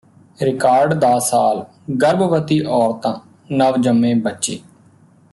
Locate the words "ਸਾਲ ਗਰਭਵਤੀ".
1.19-2.59